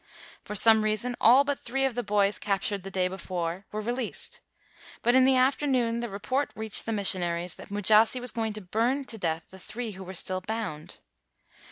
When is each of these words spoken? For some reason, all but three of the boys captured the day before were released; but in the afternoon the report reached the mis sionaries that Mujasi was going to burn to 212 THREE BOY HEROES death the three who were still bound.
For 0.43 0.55
some 0.55 0.83
reason, 0.83 1.15
all 1.21 1.43
but 1.43 1.59
three 1.59 1.85
of 1.85 1.93
the 1.93 2.01
boys 2.01 2.39
captured 2.39 2.81
the 2.81 2.89
day 2.89 3.07
before 3.07 3.67
were 3.71 3.81
released; 3.81 4.41
but 5.03 5.13
in 5.13 5.25
the 5.25 5.35
afternoon 5.37 5.99
the 5.99 6.09
report 6.09 6.51
reached 6.55 6.87
the 6.87 6.91
mis 6.91 7.13
sionaries 7.13 7.55
that 7.57 7.69
Mujasi 7.69 8.19
was 8.19 8.31
going 8.31 8.53
to 8.53 8.61
burn 8.61 9.05
to 9.05 9.19
212 9.19 9.21
THREE 9.21 9.21
BOY 9.21 9.21
HEROES 9.27 9.41
death 9.41 9.51
the 9.67 9.71
three 9.71 9.91
who 9.91 10.03
were 10.03 10.13
still 10.15 10.41
bound. 10.41 11.01